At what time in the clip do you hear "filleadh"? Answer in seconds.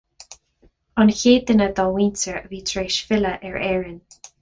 3.11-3.51